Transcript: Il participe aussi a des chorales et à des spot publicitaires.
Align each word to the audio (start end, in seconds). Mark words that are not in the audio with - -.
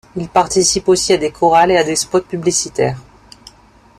Il 0.15 0.29
participe 0.29 0.87
aussi 0.89 1.13
a 1.13 1.17
des 1.17 1.29
chorales 1.29 1.69
et 1.69 1.77
à 1.77 1.83
des 1.83 1.95
spot 1.95 2.25
publicitaires. 2.27 2.97